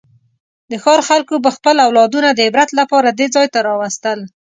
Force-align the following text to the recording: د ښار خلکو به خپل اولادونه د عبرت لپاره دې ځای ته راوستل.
د 0.71 0.73
ښار 0.83 0.99
خلکو 1.09 1.35
به 1.43 1.49
خپل 1.57 1.75
اولادونه 1.85 2.29
د 2.33 2.39
عبرت 2.47 2.69
لپاره 2.79 3.09
دې 3.17 3.27
ځای 3.35 3.47
ته 3.53 3.59
راوستل. 3.67 4.19